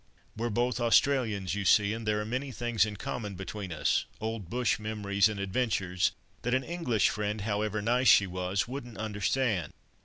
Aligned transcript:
We're 0.35 0.49
both 0.49 0.79
Australians, 0.79 1.53
you 1.53 1.63
see, 1.63 1.93
and 1.93 2.07
there 2.07 2.19
are 2.19 2.25
many 2.25 2.51
things 2.51 2.87
in 2.87 2.95
common 2.95 3.35
between 3.35 3.71
us; 3.71 4.05
old 4.19 4.49
bush 4.49 4.79
memories 4.79 5.29
and 5.29 5.39
adventures, 5.39 6.11
that 6.41 6.55
an 6.55 6.63
English 6.63 7.09
friend, 7.09 7.41
however 7.41 7.83
nice 7.83 8.07
she 8.07 8.25
was, 8.25 8.67
wouldn't 8.67 8.97
understand. 8.97 9.73